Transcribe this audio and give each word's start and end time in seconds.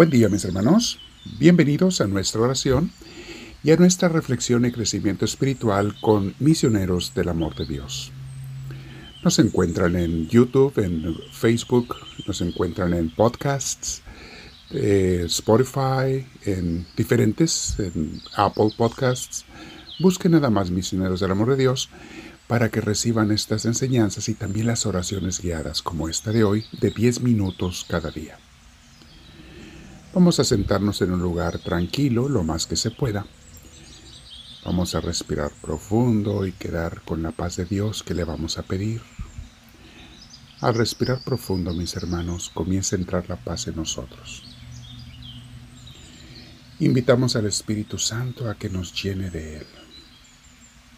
Buen 0.00 0.10
día 0.10 0.28
mis 0.28 0.44
hermanos, 0.44 1.00
bienvenidos 1.40 2.00
a 2.00 2.06
nuestra 2.06 2.42
oración 2.42 2.92
y 3.64 3.72
a 3.72 3.76
nuestra 3.76 4.08
reflexión 4.08 4.64
y 4.64 4.70
crecimiento 4.70 5.24
espiritual 5.24 5.96
con 6.00 6.36
misioneros 6.38 7.14
del 7.14 7.28
amor 7.28 7.56
de 7.56 7.66
Dios. 7.66 8.12
Nos 9.24 9.40
encuentran 9.40 9.96
en 9.96 10.28
YouTube, 10.28 10.78
en 10.78 11.16
Facebook, 11.32 11.96
nos 12.28 12.40
encuentran 12.42 12.94
en 12.94 13.10
podcasts, 13.12 14.02
eh, 14.70 15.24
Spotify, 15.26 16.24
en 16.44 16.86
diferentes, 16.96 17.74
en 17.80 18.22
Apple 18.36 18.70
Podcasts. 18.76 19.46
Busquen 19.98 20.30
nada 20.30 20.48
más 20.48 20.70
misioneros 20.70 21.18
del 21.18 21.32
amor 21.32 21.50
de 21.50 21.56
Dios 21.56 21.90
para 22.46 22.68
que 22.68 22.80
reciban 22.80 23.32
estas 23.32 23.64
enseñanzas 23.64 24.28
y 24.28 24.34
también 24.34 24.68
las 24.68 24.86
oraciones 24.86 25.40
guiadas 25.40 25.82
como 25.82 26.08
esta 26.08 26.30
de 26.30 26.44
hoy 26.44 26.64
de 26.80 26.92
10 26.92 27.22
minutos 27.22 27.84
cada 27.88 28.12
día. 28.12 28.38
Vamos 30.14 30.40
a 30.40 30.44
sentarnos 30.44 31.02
en 31.02 31.12
un 31.12 31.20
lugar 31.20 31.58
tranquilo 31.58 32.30
lo 32.30 32.42
más 32.42 32.66
que 32.66 32.76
se 32.76 32.90
pueda. 32.90 33.26
Vamos 34.64 34.94
a 34.94 35.00
respirar 35.00 35.52
profundo 35.60 36.46
y 36.46 36.52
quedar 36.52 37.02
con 37.02 37.22
la 37.22 37.30
paz 37.30 37.56
de 37.56 37.66
Dios 37.66 38.02
que 38.02 38.14
le 38.14 38.24
vamos 38.24 38.56
a 38.56 38.62
pedir. 38.62 39.02
Al 40.60 40.74
respirar 40.74 41.22
profundo, 41.22 41.74
mis 41.74 41.94
hermanos, 41.94 42.50
comienza 42.52 42.96
a 42.96 42.98
entrar 42.98 43.28
la 43.28 43.36
paz 43.36 43.68
en 43.68 43.76
nosotros. 43.76 44.44
Invitamos 46.80 47.36
al 47.36 47.46
Espíritu 47.46 47.98
Santo 47.98 48.48
a 48.48 48.54
que 48.54 48.70
nos 48.70 48.94
llene 49.00 49.30
de 49.30 49.58
Él. 49.58 49.66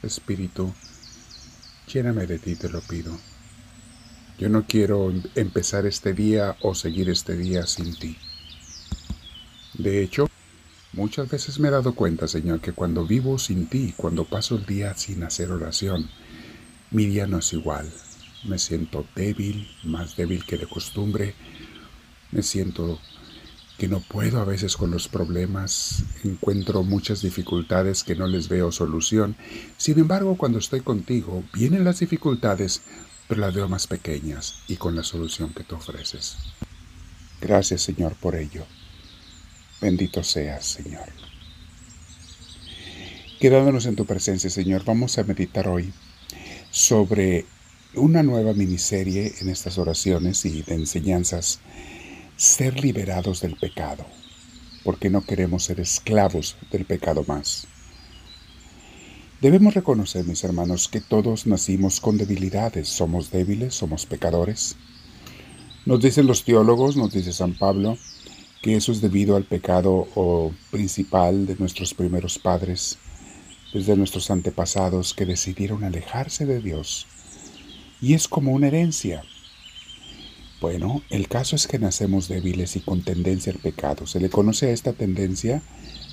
Espíritu, 0.04 0.72
lléname 1.92 2.26
de 2.26 2.38
ti, 2.38 2.54
te 2.54 2.68
lo 2.68 2.80
pido. 2.80 3.18
Yo 4.38 4.48
no 4.48 4.66
quiero 4.66 5.12
empezar 5.34 5.84
este 5.84 6.14
día 6.14 6.56
o 6.62 6.74
seguir 6.74 7.10
este 7.10 7.36
día 7.36 7.66
sin 7.66 7.94
ti. 7.98 8.16
De 9.82 10.02
hecho, 10.02 10.28
muchas 10.92 11.30
veces 11.30 11.58
me 11.58 11.68
he 11.68 11.70
dado 11.70 11.94
cuenta, 11.94 12.28
Señor, 12.28 12.60
que 12.60 12.72
cuando 12.72 13.06
vivo 13.06 13.38
sin 13.38 13.66
ti, 13.66 13.94
cuando 13.96 14.26
paso 14.26 14.56
el 14.56 14.66
día 14.66 14.92
sin 14.94 15.22
hacer 15.22 15.50
oración, 15.50 16.10
mi 16.90 17.06
día 17.06 17.26
no 17.26 17.38
es 17.38 17.54
igual. 17.54 17.90
Me 18.44 18.58
siento 18.58 19.06
débil, 19.16 19.66
más 19.84 20.16
débil 20.16 20.44
que 20.44 20.58
de 20.58 20.66
costumbre. 20.66 21.34
Me 22.30 22.42
siento 22.42 23.00
que 23.78 23.88
no 23.88 24.00
puedo 24.00 24.40
a 24.40 24.44
veces 24.44 24.76
con 24.76 24.90
los 24.90 25.08
problemas, 25.08 26.04
encuentro 26.24 26.82
muchas 26.82 27.22
dificultades 27.22 28.04
que 28.04 28.16
no 28.16 28.26
les 28.26 28.50
veo 28.50 28.72
solución. 28.72 29.34
Sin 29.78 29.98
embargo, 29.98 30.36
cuando 30.36 30.58
estoy 30.58 30.82
contigo, 30.82 31.42
vienen 31.54 31.84
las 31.84 32.00
dificultades, 32.00 32.82
pero 33.28 33.40
las 33.40 33.54
veo 33.54 33.66
más 33.66 33.86
pequeñas 33.86 34.56
y 34.68 34.76
con 34.76 34.94
la 34.94 35.04
solución 35.04 35.54
que 35.54 35.64
tú 35.64 35.76
ofreces. 35.76 36.36
Gracias, 37.40 37.80
Señor, 37.80 38.14
por 38.16 38.36
ello. 38.36 38.66
Bendito 39.80 40.22
seas, 40.22 40.66
Señor. 40.66 41.08
Quedándonos 43.40 43.86
en 43.86 43.96
tu 43.96 44.04
presencia, 44.04 44.50
Señor, 44.50 44.84
vamos 44.84 45.16
a 45.16 45.24
meditar 45.24 45.68
hoy 45.68 45.90
sobre 46.70 47.46
una 47.94 48.22
nueva 48.22 48.52
miniserie 48.52 49.32
en 49.40 49.48
estas 49.48 49.78
oraciones 49.78 50.44
y 50.44 50.62
de 50.62 50.74
enseñanzas, 50.74 51.60
ser 52.36 52.78
liberados 52.78 53.40
del 53.40 53.56
pecado, 53.56 54.04
porque 54.84 55.08
no 55.08 55.22
queremos 55.22 55.64
ser 55.64 55.80
esclavos 55.80 56.56
del 56.70 56.84
pecado 56.84 57.24
más. 57.26 57.66
Debemos 59.40 59.72
reconocer, 59.72 60.26
mis 60.26 60.44
hermanos, 60.44 60.88
que 60.88 61.00
todos 61.00 61.46
nacimos 61.46 62.00
con 62.00 62.19
debilidades, 62.19 62.88
somos 62.88 63.30
débiles, 63.30 63.74
somos 63.74 64.04
pecadores. 64.04 64.76
Nos 65.86 66.02
dicen 66.02 66.26
los 66.26 66.44
teólogos, 66.44 66.98
nos 66.98 67.12
dice 67.12 67.32
San 67.32 67.56
Pablo, 67.56 67.96
que 68.62 68.76
eso 68.76 68.93
es 68.93 69.00
debido 69.00 69.37
al 69.37 69.44
pecado 69.44 70.53
principal 70.71 71.47
de 71.47 71.56
nuestros 71.56 71.94
primeros 71.94 72.38
padres, 72.38 72.98
desde 73.72 73.97
nuestros 73.97 74.31
antepasados 74.31 75.15
que 75.15 75.26
decidieron 75.26 75.84
alejarse 75.84 76.44
de 76.44 76.60
Dios. 76.60 77.06
Y 78.00 78.15
es 78.15 78.28
como 78.28 78.53
una 78.53 78.66
herencia. 78.69 79.22
Bueno, 80.60 81.03
el 81.09 81.28
caso 81.28 81.56
es 81.56 81.66
que 81.66 81.78
nacemos 81.78 82.28
débiles 82.28 82.76
y 82.76 82.81
con 82.81 83.03
tendencia 83.03 83.53
al 83.53 83.59
pecado. 83.59 84.06
Se 84.06 84.20
le 84.20 84.28
conoce 84.28 84.66
a 84.66 84.72
esta 84.72 84.93
tendencia, 84.93 85.62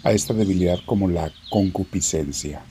a 0.03 0.13
esta 0.13 0.33
debilidad 0.33 0.79
como 0.85 1.09
la 1.09 1.33
concupiscencia. 1.49 2.61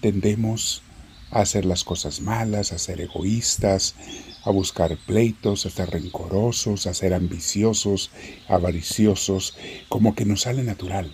Tendemos 0.00 0.82
a 1.30 1.40
hacer 1.40 1.66
las 1.66 1.84
cosas 1.84 2.22
malas, 2.22 2.72
a 2.72 2.78
ser 2.78 3.02
egoístas, 3.02 3.96
a 4.44 4.50
buscar 4.50 4.96
pleitos, 5.06 5.66
a 5.66 5.70
ser 5.70 5.90
rencorosos, 5.90 6.86
a 6.86 6.94
ser 6.94 7.14
ambiciosos, 7.14 8.10
avariciosos, 8.48 9.56
como 9.88 10.14
que 10.14 10.24
nos 10.24 10.42
sale 10.42 10.62
natural. 10.62 11.12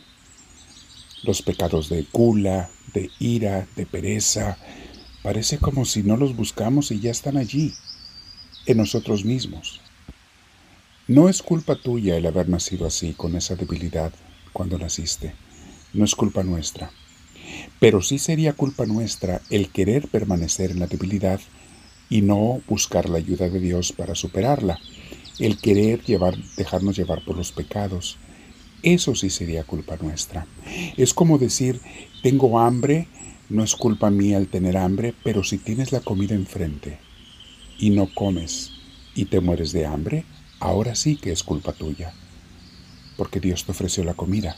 Los 1.23 1.43
pecados 1.43 1.89
de 1.89 2.07
gula, 2.13 2.71
de 2.93 3.11
ira, 3.19 3.67
de 3.77 3.87
pereza, 3.87 4.59
parece 5.23 5.59
como 5.59 5.85
si 5.85 6.03
no 6.03 6.17
los 6.17 6.37
buscamos 6.37 6.91
y 6.91 7.01
ya 7.01 7.11
están 7.11 7.37
allí, 7.37 7.73
en 8.67 8.77
nosotros 8.77 9.25
mismos. 9.25 9.81
No 11.07 11.29
es 11.29 11.43
culpa 11.43 11.77
tuya 11.77 12.17
el 12.17 12.27
haber 12.27 12.49
nacido 12.49 12.87
así, 12.87 13.13
con 13.13 13.37
esa 13.37 13.57
debilidad, 13.57 14.13
cuando 14.53 14.79
naciste. 14.79 15.35
No 15.93 16.05
es 16.05 16.15
culpa 16.15 16.43
nuestra. 16.43 16.91
Pero 17.79 18.01
sí 18.01 18.19
sería 18.19 18.55
culpa 18.55 18.87
nuestra 18.87 19.43
el 19.51 19.69
querer 19.69 20.09
permanecer 20.09 20.71
en 20.71 20.81
la 20.81 20.87
debilidad 20.87 21.41
y 22.09 22.23
no 22.23 22.61
buscar 22.69 23.09
la 23.09 23.19
ayuda 23.19 23.49
de 23.49 23.61
Dios 23.61 23.93
para 23.93 24.15
superarla, 24.15 24.79
el 25.39 25.59
querer 25.59 26.03
llevar, 26.05 26.37
dejarnos 26.57 26.97
llevar 26.97 27.25
por 27.25 27.37
los 27.37 27.53
pecados. 27.53 28.19
Eso 28.83 29.15
sí 29.15 29.31
sería 29.31 29.65
culpa 29.65 29.97
nuestra. 30.01 30.47
Es 30.97 31.15
como 31.15 31.39
decir, 31.39 31.81
tengo 32.23 32.61
hambre, 32.61 33.09
no 33.49 33.65
es 33.65 33.75
culpa 33.75 34.11
mía 34.11 34.39
el 34.39 34.49
tener 34.49 34.77
hambre, 34.77 35.15
pero 35.25 35.43
si 35.43 35.59
tienes 35.59 35.93
la 35.93 36.01
comida 36.01 36.35
enfrente 36.35 36.99
y 37.79 37.91
no 37.91 38.09
comes 38.15 38.71
y 39.15 39.27
te 39.27 39.41
mueres 39.41 39.73
de 39.73 39.87
hambre, 39.87 40.25
ahora 40.61 40.95
sí 40.95 41.17
que 41.17 41.33
es 41.33 41.43
culpa 41.43 41.73
tuya, 41.73 42.13
porque 43.17 43.41
Dios 43.41 43.65
te 43.65 43.73
ofreció 43.73 44.05
la 44.05 44.15
comida 44.15 44.57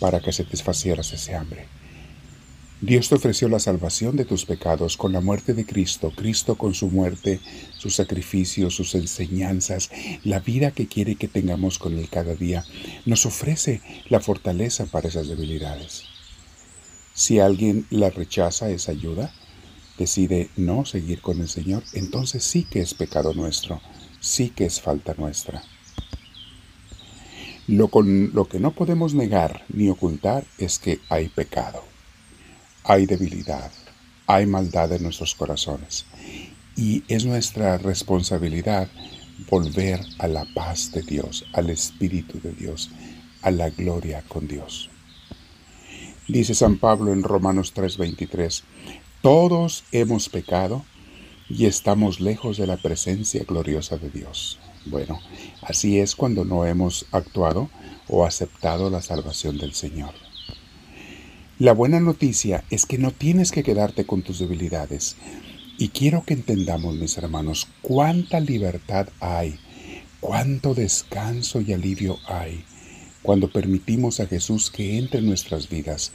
para 0.00 0.20
que 0.20 0.32
satisfacieras 0.32 1.12
ese 1.12 1.34
hambre. 1.34 1.66
Dios 2.80 3.08
te 3.08 3.16
ofreció 3.16 3.48
la 3.48 3.58
salvación 3.58 4.14
de 4.14 4.24
tus 4.24 4.44
pecados 4.44 4.96
con 4.96 5.12
la 5.12 5.20
muerte 5.20 5.52
de 5.52 5.66
Cristo, 5.66 6.12
Cristo 6.14 6.54
con 6.54 6.74
su 6.74 6.86
muerte, 6.86 7.40
su 7.76 7.90
sacrificio, 7.90 8.70
sus 8.70 8.94
enseñanzas, 8.94 9.90
la 10.22 10.38
vida 10.38 10.70
que 10.70 10.86
quiere 10.86 11.16
que 11.16 11.26
tengamos 11.26 11.80
con 11.80 11.98
Él 11.98 12.08
cada 12.08 12.36
día, 12.36 12.64
nos 13.04 13.26
ofrece 13.26 13.82
la 14.08 14.20
fortaleza 14.20 14.86
para 14.86 15.08
esas 15.08 15.26
debilidades. 15.26 16.04
Si 17.14 17.40
alguien 17.40 17.84
la 17.90 18.10
rechaza 18.10 18.70
esa 18.70 18.92
ayuda, 18.92 19.34
decide 19.98 20.48
no 20.56 20.84
seguir 20.84 21.20
con 21.20 21.40
el 21.40 21.48
Señor, 21.48 21.82
entonces 21.94 22.44
sí 22.44 22.62
que 22.62 22.78
es 22.78 22.94
pecado 22.94 23.34
nuestro, 23.34 23.80
sí 24.20 24.50
que 24.50 24.66
es 24.66 24.80
falta 24.80 25.16
nuestra. 25.18 25.64
Lo, 27.66 27.88
con, 27.88 28.32
lo 28.32 28.44
que 28.44 28.60
no 28.60 28.70
podemos 28.70 29.14
negar 29.14 29.64
ni 29.68 29.90
ocultar 29.90 30.44
es 30.58 30.78
que 30.78 31.00
hay 31.08 31.28
pecado 31.28 31.82
hay 32.88 33.04
debilidad, 33.04 33.70
hay 34.26 34.46
maldad 34.46 34.90
en 34.92 35.02
nuestros 35.02 35.34
corazones. 35.34 36.06
Y 36.74 37.04
es 37.06 37.26
nuestra 37.26 37.76
responsabilidad 37.76 38.88
volver 39.50 40.00
a 40.18 40.26
la 40.26 40.46
paz 40.54 40.90
de 40.92 41.02
Dios, 41.02 41.44
al 41.52 41.68
Espíritu 41.68 42.40
de 42.40 42.52
Dios, 42.52 42.90
a 43.42 43.50
la 43.50 43.68
gloria 43.68 44.24
con 44.26 44.48
Dios. 44.48 44.88
Dice 46.28 46.54
San 46.54 46.78
Pablo 46.78 47.12
en 47.12 47.22
Romanos 47.22 47.74
3:23, 47.74 48.64
todos 49.20 49.84
hemos 49.92 50.30
pecado 50.30 50.84
y 51.50 51.66
estamos 51.66 52.20
lejos 52.20 52.56
de 52.56 52.66
la 52.66 52.78
presencia 52.78 53.44
gloriosa 53.46 53.98
de 53.98 54.08
Dios. 54.08 54.58
Bueno, 54.86 55.20
así 55.60 55.98
es 55.98 56.16
cuando 56.16 56.46
no 56.46 56.64
hemos 56.64 57.04
actuado 57.12 57.68
o 58.08 58.24
aceptado 58.24 58.88
la 58.88 59.02
salvación 59.02 59.58
del 59.58 59.74
Señor. 59.74 60.27
La 61.58 61.72
buena 61.72 61.98
noticia 61.98 62.62
es 62.70 62.86
que 62.86 62.98
no 62.98 63.10
tienes 63.10 63.50
que 63.50 63.64
quedarte 63.64 64.06
con 64.06 64.22
tus 64.22 64.38
debilidades. 64.38 65.16
Y 65.76 65.88
quiero 65.88 66.22
que 66.22 66.34
entendamos, 66.34 66.94
mis 66.94 67.18
hermanos, 67.18 67.66
cuánta 67.82 68.38
libertad 68.38 69.08
hay, 69.18 69.58
cuánto 70.20 70.74
descanso 70.74 71.60
y 71.60 71.72
alivio 71.72 72.16
hay 72.28 72.64
cuando 73.22 73.50
permitimos 73.50 74.20
a 74.20 74.26
Jesús 74.26 74.70
que 74.70 74.98
entre 74.98 75.18
en 75.18 75.26
nuestras 75.26 75.68
vidas, 75.68 76.12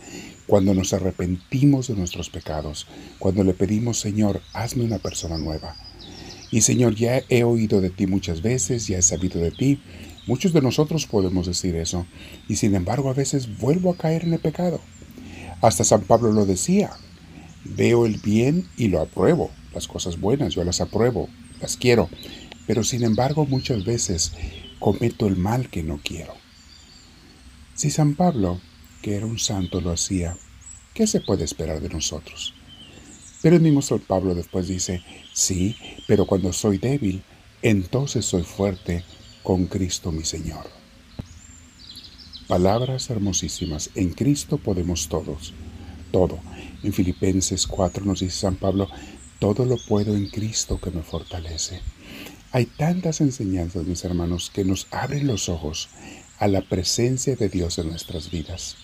cuando 0.48 0.74
nos 0.74 0.94
arrepentimos 0.94 1.90
de 1.90 1.96
nuestros 1.96 2.30
pecados, 2.30 2.88
cuando 3.20 3.44
le 3.44 3.54
pedimos, 3.54 4.00
Señor, 4.00 4.42
hazme 4.54 4.86
una 4.86 5.00
persona 5.00 5.38
nueva. 5.38 5.76
Y 6.52 6.62
Señor, 6.62 6.96
ya 6.96 7.22
he 7.28 7.44
oído 7.44 7.82
de 7.82 7.90
ti 7.90 8.08
muchas 8.08 8.42
veces, 8.42 8.88
ya 8.88 8.98
he 8.98 9.02
sabido 9.02 9.42
de 9.42 9.52
ti. 9.52 9.82
Muchos 10.26 10.54
de 10.54 10.62
nosotros 10.62 11.06
podemos 11.06 11.48
decir 11.48 11.76
eso, 11.76 12.06
y 12.48 12.56
sin 12.56 12.76
embargo 12.76 13.10
a 13.10 13.14
veces 13.14 13.60
vuelvo 13.60 13.92
a 13.92 13.98
caer 13.98 14.24
en 14.24 14.32
el 14.32 14.40
pecado. 14.40 14.80
Hasta 15.64 15.86
San 15.86 16.02
Pablo 16.02 16.34
lo 16.34 16.46
decía, 16.46 16.92
veo 17.64 18.06
el 18.06 18.18
bien 18.18 18.68
y 18.76 18.90
lo 18.90 19.00
apruebo, 19.00 19.50
las 19.74 19.88
cosas 19.88 20.20
buenas 20.20 20.54
yo 20.56 20.66
las 20.66 20.82
apruebo, 20.82 21.30
las 21.62 21.78
quiero, 21.78 22.10
pero 22.68 22.84
sin 22.84 23.02
embargo 23.02 23.46
muchas 23.46 23.86
veces 23.86 24.34
cometo 24.80 25.26
el 25.26 25.38
mal 25.38 25.70
que 25.70 25.82
no 25.82 26.02
quiero. 26.04 26.34
Si 27.76 27.90
San 27.92 28.16
Pablo, 28.16 28.60
que 29.02 29.16
era 29.16 29.26
un 29.26 29.40
santo, 29.40 29.80
lo 29.80 29.92
hacía, 29.92 30.36
¿qué 30.94 31.08
se 31.08 31.22
puede 31.22 31.46
esperar 31.46 31.80
de 31.80 31.88
nosotros? 31.88 32.54
Pero 33.42 33.56
el 33.56 33.62
mismo 33.62 33.82
San 33.82 34.00
Pablo 34.00 34.36
después 34.36 34.68
dice, 34.68 35.02
sí, 35.32 35.78
pero 36.10 36.26
cuando 36.26 36.52
soy 36.52 36.78
débil, 36.78 37.24
entonces 37.62 38.26
soy 38.26 38.44
fuerte 38.44 39.06
con 39.44 39.68
Cristo 39.68 40.12
mi 40.12 40.26
Señor. 40.26 40.83
Palabras 42.48 43.10
hermosísimas, 43.10 43.90
en 43.96 44.10
Cristo 44.10 44.58
podemos 44.58 45.08
todos, 45.08 45.54
todo. 46.12 46.40
En 46.84 46.92
Filipenses 46.92 47.66
4 47.66 48.04
nos 48.04 48.20
dice 48.20 48.38
San 48.38 48.58
Pablo, 48.58 48.90
todo 49.40 49.64
lo 49.64 49.78
puedo 49.78 50.14
en 50.14 50.28
Cristo 50.30 50.78
que 50.78 50.92
me 50.92 51.04
fortalece. 51.04 51.80
Hay 52.52 52.66
tantas 52.66 53.22
enseñanzas, 53.22 53.86
mis 53.86 54.04
hermanos, 54.04 54.52
que 54.54 54.66
nos 54.66 54.88
abren 54.92 55.26
los 55.26 55.48
ojos 55.48 55.88
a 56.38 56.50
la 56.50 56.62
presencia 56.62 57.38
de 57.38 57.48
Dios 57.48 57.78
en 57.78 57.88
nuestras 57.88 58.30
vidas. 58.30 58.76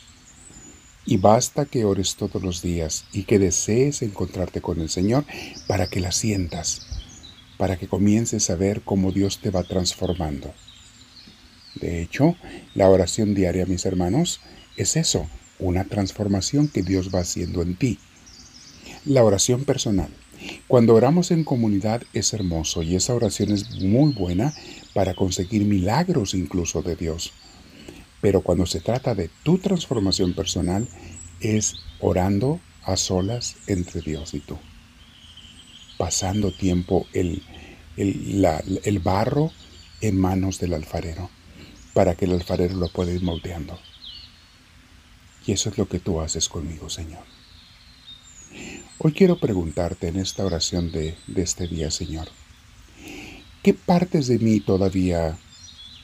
Y 1.05 1.17
basta 1.17 1.65
que 1.65 1.83
ores 1.83 2.15
todos 2.15 2.41
los 2.41 2.61
días 2.61 3.05
y 3.11 3.23
que 3.23 3.39
desees 3.39 4.01
encontrarte 4.01 4.61
con 4.61 4.79
el 4.79 4.89
Señor 4.89 5.25
para 5.67 5.87
que 5.87 5.99
la 5.99 6.13
sientas, 6.13 6.87
para 7.57 7.77
que 7.77 7.89
comiences 7.89 8.49
a 8.49 8.55
ver 8.55 8.83
cómo 8.83 9.11
Dios 9.11 9.39
te 9.39 9.49
va 9.49 9.63
transformando. 9.63 10.53
De 11.75 12.01
hecho, 12.01 12.35
la 12.73 12.89
oración 12.89 13.35
diaria, 13.35 13.65
mis 13.65 13.85
hermanos, 13.85 14.41
es 14.77 14.95
eso, 14.95 15.27
una 15.59 15.83
transformación 15.83 16.67
que 16.67 16.81
Dios 16.81 17.09
va 17.13 17.19
haciendo 17.19 17.61
en 17.61 17.75
ti. 17.75 17.99
La 19.05 19.23
oración 19.23 19.65
personal. 19.65 20.09
Cuando 20.67 20.95
oramos 20.95 21.31
en 21.31 21.43
comunidad 21.43 22.03
es 22.13 22.33
hermoso 22.33 22.81
y 22.81 22.95
esa 22.95 23.13
oración 23.13 23.51
es 23.51 23.81
muy 23.81 24.13
buena 24.13 24.53
para 24.93 25.13
conseguir 25.13 25.65
milagros 25.65 26.33
incluso 26.33 26.81
de 26.81 26.95
Dios. 26.95 27.33
Pero 28.21 28.41
cuando 28.41 28.65
se 28.65 28.79
trata 28.79 29.15
de 29.15 29.29
tu 29.43 29.57
transformación 29.57 30.33
personal 30.33 30.87
es 31.41 31.75
orando 31.99 32.59
a 32.83 32.97
solas 32.97 33.55
entre 33.67 34.01
Dios 34.01 34.33
y 34.33 34.39
tú. 34.39 34.57
Pasando 35.97 36.51
tiempo 36.51 37.05
el, 37.13 37.43
el, 37.97 38.99
barro 38.99 39.51
en 40.01 40.17
manos 40.17 40.59
del 40.59 40.73
alfarero 40.73 41.29
para 41.93 42.15
que 42.15 42.25
el 42.25 42.33
alfarero 42.33 42.75
lo 42.75 42.89
pueda 42.89 43.11
ir 43.11 43.21
moldeando. 43.21 43.79
Y 45.45 45.51
eso 45.53 45.69
es 45.69 45.77
lo 45.77 45.87
que 45.87 45.99
tú 45.99 46.21
haces 46.21 46.49
conmigo, 46.49 46.89
Señor. 46.89 47.23
Hoy 48.99 49.13
quiero 49.13 49.39
preguntarte 49.39 50.09
en 50.09 50.17
esta 50.17 50.45
oración 50.45 50.91
de, 50.91 51.15
este 51.35 51.67
día, 51.67 51.89
Señor, 51.89 52.27
¿qué 53.63 53.73
partes 53.73 54.27
de 54.27 54.39
mí 54.39 54.59
todavía 54.59 55.37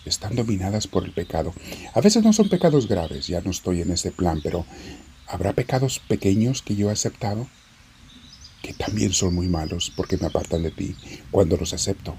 están 0.06 0.36
dominadas 0.36 0.88
por 0.88 1.04
el 1.04 1.12
pecado? 1.12 1.54
A 1.94 2.02
veces 2.02 2.24
no 2.24 2.32
son 2.32 2.48
pecados 2.48 2.88
graves, 2.88 3.28
ya 3.28 3.42
no 3.42 3.52
estoy 3.52 3.82
en 3.82 3.92
ese 3.92 4.12
plan, 4.12 4.40
pero 4.42 4.66
¿habrá 5.28 5.54
pecados 5.54 6.00
pequeños 6.00 6.62
que 6.62 6.76
yo 6.76 6.90
he 6.90 6.94
aceptado? 6.94 7.48
Que 8.62 8.74
también 8.74 9.12
son 9.12 9.36
muy 9.36 9.48
malos 9.48 9.92
porque 9.96 10.18
me 10.18 10.28
apartan 10.28 10.64
de 10.64 10.72
ti 10.72 10.96
cuando 11.32 11.58
los 11.58 11.74
acepto. 11.74 12.18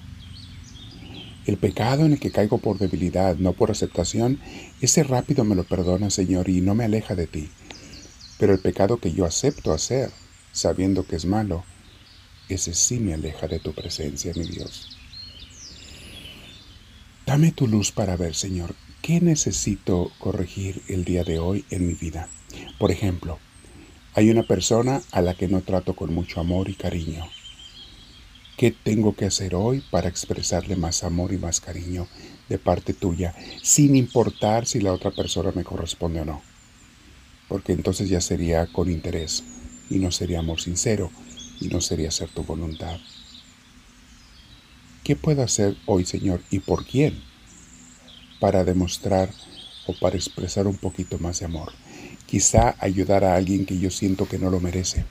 El 1.46 1.58
pecado 1.58 2.04
en 2.04 2.12
el 2.12 2.19
que 2.19 2.32
caigo 2.32 2.58
por 2.58 2.78
debilidad, 2.78 3.37
no 3.37 3.52
por 3.52 3.70
aceptación, 3.70 4.40
ese 4.81 5.04
rápido 5.04 5.44
me 5.44 5.54
lo 5.54 5.62
perdona, 5.62 6.10
Señor, 6.10 6.48
y 6.48 6.60
no 6.60 6.75
me 6.75 6.84
aleja 6.84 7.14
de 7.14 7.28
ti. 7.28 7.48
Pero 8.38 8.52
el 8.52 8.58
pecado 8.58 8.98
que 8.98 9.12
yo 9.12 9.25
acepto 9.25 9.72
hacer, 9.72 10.10
sabiendo 10.50 11.06
que 11.06 11.14
es 11.14 11.25
malo, 11.25 11.64
ese 12.48 12.75
sí 12.75 12.98
me 12.98 13.14
aleja 13.14 13.46
de 13.46 13.60
tu 13.60 13.72
presencia, 13.72 14.32
mi 14.34 14.44
Dios. 14.44 14.96
Dame 17.26 17.52
tu 17.52 17.69
luz 17.69 17.93
para 17.93 18.16
ver, 18.16 18.34
Señor, 18.34 18.75
qué 19.00 19.20
necesito 19.20 20.10
corregir 20.19 20.82
el 20.88 21.04
día 21.04 21.22
de 21.22 21.38
hoy 21.38 21.64
en 21.70 21.87
mi 21.87 21.94
vida. 21.94 22.28
Por 22.78 22.90
ejemplo, 22.90 23.38
hay 24.14 24.31
una 24.31 24.43
persona 24.43 25.02
a 25.12 25.22
la 25.22 25.34
que 25.34 25.46
no 25.46 25.60
trato 25.60 25.94
con 25.94 26.12
mucho 26.12 26.40
amor 26.40 26.69
y 26.69 26.75
cariño. 26.75 27.25
¿Qué 28.56 28.70
tengo 28.70 29.14
que 29.14 29.26
hacer 29.26 29.55
hoy 29.55 29.82
para 29.91 30.08
expresarle 30.08 30.76
más 30.76 31.05
amor 31.05 31.35
y 31.35 31.37
más 31.37 31.61
cariño 31.61 32.08
de 32.49 32.58
parte 32.58 32.94
tuya, 32.94 33.35
sin 33.62 33.94
importar 33.94 34.67
si 34.67 34.81
la 34.81 34.94
otra 34.94 35.11
persona 35.11 35.53
me 35.55 35.62
corresponde 35.62 36.23
o 36.23 36.25
no? 36.25 36.43
Porque 37.49 37.75
entonces 37.75 38.08
ya 38.08 38.23
sería 38.23 38.67
con 38.67 38.91
interés 38.91 39.44
y 39.91 39.99
no 39.99 40.11
sería 40.11 40.38
amor 40.38 40.58
sincero 40.58 41.11
y 41.61 41.69
no 41.69 41.82
sería 41.82 42.11
ser 42.11 42.31
tu 42.31 42.44
voluntad. 42.44 42.99
¿Qué 45.05 45.17
puedo 45.17 45.43
hacer 45.43 45.76
hoy, 45.85 46.06
Señor, 46.06 46.43
y 46.50 46.61
por 46.61 46.87
quién 46.87 47.23
para 48.41 48.64
demostrar 48.64 49.31
o 49.87 49.93
para 50.00 50.17
expresar 50.17 50.67
un 50.67 50.79
poquito 50.79 51.19
más 51.19 51.41
de 51.41 51.44
amor? 51.44 51.73
Quizá 52.25 52.75
ayudar 52.79 53.23
a 53.23 53.37
alguien 53.37 53.67
que 53.67 53.79
yo 53.79 53.91
siento 53.91 54.26
que 54.26 54.38
no 54.38 54.49
lo 54.49 54.61
merece. 54.61 55.05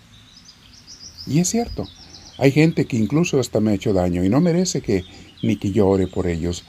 Y 1.28 1.40
es 1.40 1.50
cierto, 1.50 1.88
hay 2.38 2.52
gente 2.52 2.86
que 2.86 2.98
incluso 2.98 3.40
hasta 3.40 3.62
me 3.62 3.72
ha 3.72 3.76
hecho 3.76 3.94
daño 3.94 4.24
y 4.24 4.30
no 4.30 4.42
merece 4.42 4.82
que 4.82 5.06
ni 5.42 5.56
que 5.58 5.72
yo 5.72 5.88
ore 5.88 6.08
por 6.08 6.28
ellos, 6.28 6.66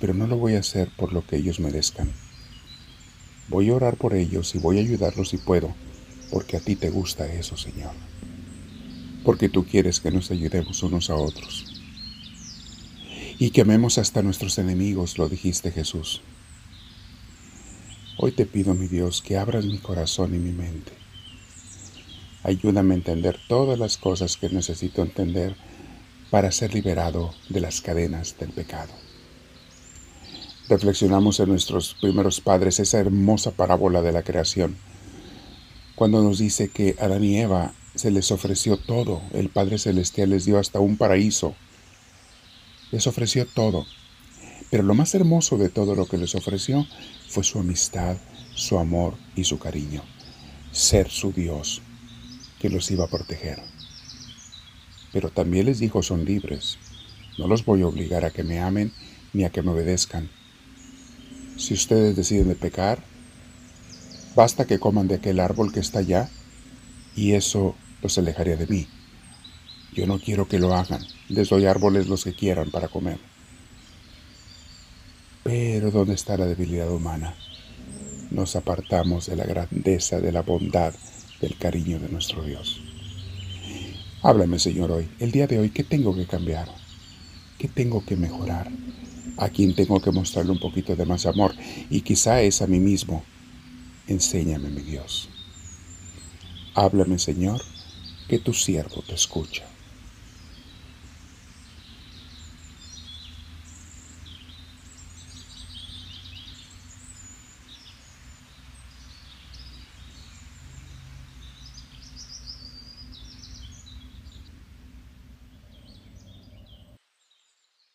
pero 0.00 0.14
no 0.14 0.26
lo 0.26 0.36
voy 0.36 0.54
a 0.54 0.60
hacer 0.60 0.88
por 0.96 1.12
lo 1.12 1.26
que 1.26 1.36
ellos 1.36 1.60
merezcan. 1.60 2.10
Voy 3.48 3.68
a 3.68 3.74
orar 3.74 3.96
por 3.96 4.14
ellos 4.14 4.54
y 4.54 4.58
voy 4.58 4.78
a 4.78 4.80
ayudarlos 4.80 5.28
si 5.28 5.36
puedo, 5.36 5.74
porque 6.30 6.56
a 6.56 6.60
ti 6.60 6.76
te 6.76 6.90
gusta 6.90 7.30
eso, 7.32 7.56
Señor. 7.56 7.92
Porque 9.22 9.48
tú 9.48 9.64
quieres 9.64 10.00
que 10.00 10.10
nos 10.10 10.30
ayudemos 10.30 10.82
unos 10.82 11.10
a 11.10 11.16
otros. 11.16 11.66
Y 13.38 13.50
que 13.50 13.60
amemos 13.60 13.98
hasta 13.98 14.22
nuestros 14.22 14.58
enemigos, 14.58 15.18
lo 15.18 15.28
dijiste 15.28 15.70
Jesús. 15.70 16.22
Hoy 18.16 18.32
te 18.32 18.46
pido, 18.46 18.74
mi 18.74 18.88
Dios, 18.88 19.20
que 19.20 19.36
abras 19.36 19.66
mi 19.66 19.78
corazón 19.78 20.34
y 20.34 20.38
mi 20.38 20.52
mente. 20.52 21.05
Ayúdame 22.46 22.94
a 22.94 22.98
entender 22.98 23.38
todas 23.48 23.78
las 23.78 23.96
cosas 23.96 24.36
que 24.36 24.48
necesito 24.48 25.02
entender 25.02 25.56
para 26.30 26.52
ser 26.52 26.72
liberado 26.72 27.34
de 27.48 27.60
las 27.60 27.80
cadenas 27.80 28.36
del 28.38 28.50
pecado. 28.50 28.92
Reflexionamos 30.68 31.40
en 31.40 31.48
nuestros 31.48 31.96
primeros 32.00 32.40
padres 32.40 32.78
esa 32.78 32.98
hermosa 32.98 33.50
parábola 33.50 34.00
de 34.02 34.12
la 34.12 34.22
creación 34.22 34.76
cuando 35.96 36.22
nos 36.22 36.38
dice 36.38 36.68
que 36.68 36.94
Adán 37.00 37.24
y 37.24 37.38
Eva 37.38 37.72
se 37.94 38.10
les 38.10 38.30
ofreció 38.30 38.76
todo, 38.76 39.22
el 39.32 39.48
Padre 39.48 39.78
Celestial 39.78 40.28
les 40.28 40.44
dio 40.44 40.58
hasta 40.58 40.78
un 40.78 40.98
paraíso, 40.98 41.54
les 42.92 43.06
ofreció 43.06 43.46
todo. 43.46 43.86
Pero 44.70 44.82
lo 44.82 44.94
más 44.94 45.14
hermoso 45.14 45.56
de 45.56 45.70
todo 45.70 45.94
lo 45.94 46.04
que 46.04 46.18
les 46.18 46.34
ofreció 46.34 46.86
fue 47.28 47.44
su 47.44 47.58
amistad, 47.58 48.18
su 48.54 48.78
amor 48.78 49.14
y 49.34 49.44
su 49.44 49.58
cariño, 49.58 50.02
ser 50.70 51.08
su 51.08 51.32
Dios, 51.32 51.80
que 52.66 52.74
los 52.74 52.90
iba 52.90 53.04
a 53.04 53.08
proteger. 53.08 53.62
Pero 55.12 55.30
también 55.30 55.66
les 55.66 55.78
dijo 55.78 56.02
son 56.02 56.24
libres, 56.24 56.78
no 57.38 57.46
los 57.46 57.64
voy 57.64 57.82
a 57.82 57.86
obligar 57.86 58.24
a 58.24 58.30
que 58.30 58.42
me 58.42 58.58
amen 58.60 58.92
ni 59.32 59.44
a 59.44 59.50
que 59.50 59.62
me 59.62 59.70
obedezcan. 59.70 60.28
Si 61.56 61.74
ustedes 61.74 62.16
deciden 62.16 62.48
de 62.48 62.56
pecar, 62.56 63.02
Basta 64.36 64.66
que 64.66 64.78
coman 64.78 65.08
de 65.08 65.14
aquel 65.14 65.40
árbol 65.40 65.72
que 65.72 65.80
está 65.80 66.00
allá 66.00 66.28
y 67.16 67.32
eso 67.32 67.74
los 68.02 68.18
alejaría 68.18 68.56
de 68.56 68.66
mí. 68.66 68.86
Yo 69.94 70.06
no 70.06 70.18
quiero 70.20 70.46
que 70.46 70.58
lo 70.58 70.74
hagan. 70.74 71.00
Les 71.30 71.48
doy 71.48 71.64
árboles 71.64 72.06
los 72.06 72.24
que 72.24 72.34
quieran 72.34 72.70
para 72.70 72.88
comer. 72.88 73.18
Pero 75.42 75.90
¿dónde 75.90 76.12
está 76.12 76.36
la 76.36 76.44
debilidad 76.44 76.90
humana? 76.92 77.34
Nos 78.30 78.56
apartamos 78.56 79.24
de 79.24 79.36
la 79.36 79.44
grandeza, 79.44 80.20
de 80.20 80.32
la 80.32 80.42
bondad, 80.42 80.92
del 81.46 81.56
cariño 81.58 82.00
de 82.00 82.08
nuestro 82.08 82.42
Dios. 82.42 82.80
Háblame, 84.22 84.58
Señor, 84.58 84.90
hoy, 84.90 85.08
el 85.20 85.30
día 85.30 85.46
de 85.46 85.60
hoy, 85.60 85.70
¿qué 85.70 85.84
tengo 85.84 86.12
que 86.12 86.26
cambiar? 86.26 86.68
¿Qué 87.56 87.68
tengo 87.68 88.04
que 88.04 88.16
mejorar? 88.16 88.68
¿A 89.36 89.48
quién 89.50 89.76
tengo 89.76 90.00
que 90.00 90.10
mostrarle 90.10 90.50
un 90.50 90.58
poquito 90.58 90.96
de 90.96 91.06
más 91.06 91.24
amor? 91.24 91.54
Y 91.88 92.00
quizá 92.00 92.40
es 92.40 92.62
a 92.62 92.66
mí 92.66 92.80
mismo 92.80 93.22
Enséñame, 94.08 94.70
mi 94.70 94.82
Dios. 94.82 95.28
Háblame, 96.74 97.18
Señor, 97.18 97.60
que 98.28 98.38
tu 98.38 98.52
siervo 98.52 99.02
te 99.02 99.14
escucha. 99.14 99.64